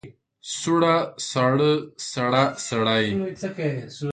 [0.57, 0.83] سوړ،
[1.29, 1.71] ساړه،
[2.11, 3.05] سړه، سړې.